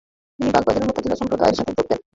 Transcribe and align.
তিনি 0.39 0.49
বাগদাদের 0.55 0.83
মুতাযিলা 0.87 1.15
সম্প্রদায়ের 1.15 1.57
সাথে 1.57 1.71
যোগ 1.71 1.85
দেন। 1.89 1.99